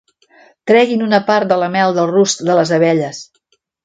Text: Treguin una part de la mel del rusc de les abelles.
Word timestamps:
Treguin 0.69 1.03
una 1.07 1.19
part 1.27 1.51
de 1.51 1.57
la 1.63 1.67
mel 1.75 1.93
del 1.97 2.09
rusc 2.13 2.41
de 2.47 2.57
les 2.61 2.73
abelles. 2.79 3.21